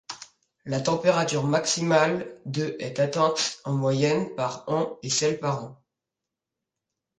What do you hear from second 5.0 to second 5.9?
et celle par an.